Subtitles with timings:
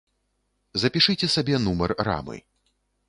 [0.83, 2.37] Запішыце сабе нумар рамы.